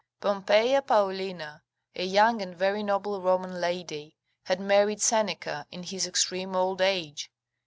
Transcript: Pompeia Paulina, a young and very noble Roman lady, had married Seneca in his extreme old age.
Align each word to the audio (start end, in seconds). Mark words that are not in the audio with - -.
Pompeia 0.19 0.81
Paulina, 0.81 1.61
a 1.95 2.03
young 2.03 2.41
and 2.41 2.57
very 2.57 2.81
noble 2.81 3.21
Roman 3.21 3.61
lady, 3.61 4.15
had 4.45 4.59
married 4.59 4.99
Seneca 4.99 5.67
in 5.69 5.83
his 5.83 6.07
extreme 6.07 6.55
old 6.55 6.81
age. 6.81 7.29